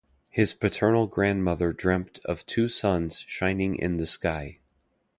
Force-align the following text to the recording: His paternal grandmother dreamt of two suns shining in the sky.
His 0.31 0.55
paternal 0.55 1.05
grandmother 1.05 1.71
dreamt 1.73 2.21
of 2.25 2.43
two 2.47 2.67
suns 2.67 3.19
shining 3.27 3.75
in 3.75 3.97
the 3.97 4.07
sky. 4.07 4.57